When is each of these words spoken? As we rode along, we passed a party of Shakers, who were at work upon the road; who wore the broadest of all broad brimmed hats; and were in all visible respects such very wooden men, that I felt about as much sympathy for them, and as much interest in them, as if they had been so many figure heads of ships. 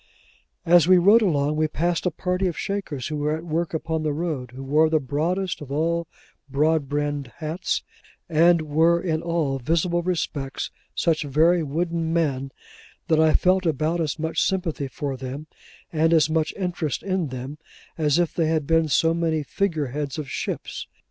As 0.65 0.87
we 0.87 0.97
rode 0.97 1.21
along, 1.21 1.57
we 1.57 1.67
passed 1.67 2.07
a 2.07 2.09
party 2.09 2.47
of 2.47 2.57
Shakers, 2.57 3.09
who 3.09 3.17
were 3.17 3.35
at 3.37 3.45
work 3.45 3.71
upon 3.71 4.01
the 4.01 4.13
road; 4.13 4.49
who 4.49 4.63
wore 4.63 4.89
the 4.89 4.99
broadest 4.99 5.61
of 5.61 5.71
all 5.71 6.07
broad 6.49 6.89
brimmed 6.89 7.33
hats; 7.35 7.83
and 8.27 8.63
were 8.63 8.99
in 8.99 9.21
all 9.21 9.59
visible 9.59 10.01
respects 10.01 10.71
such 10.95 11.21
very 11.21 11.61
wooden 11.61 12.11
men, 12.11 12.51
that 13.09 13.19
I 13.19 13.33
felt 13.35 13.67
about 13.67 14.01
as 14.01 14.17
much 14.17 14.41
sympathy 14.41 14.87
for 14.87 15.15
them, 15.17 15.45
and 15.93 16.13
as 16.13 16.31
much 16.31 16.51
interest 16.57 17.03
in 17.03 17.27
them, 17.27 17.59
as 17.95 18.17
if 18.17 18.33
they 18.33 18.47
had 18.47 18.65
been 18.65 18.87
so 18.87 19.13
many 19.13 19.43
figure 19.43 19.89
heads 19.89 20.17
of 20.17 20.27
ships. 20.27 20.87